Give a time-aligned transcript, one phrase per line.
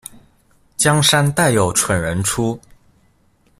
[0.77, 2.59] 江山代有蠢人出